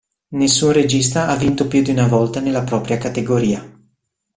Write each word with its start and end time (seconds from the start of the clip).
Nessun 0.29 0.71
regista 0.71 1.27
ha 1.27 1.35
vinto 1.35 1.67
più 1.67 1.83
di 1.83 1.91
una 1.91 2.07
volta 2.07 2.39
nella 2.39 2.63
propria 2.63 2.97
categoria. 2.97 3.63